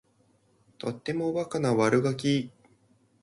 [0.79, 2.49] とってもおバカな悪ガキ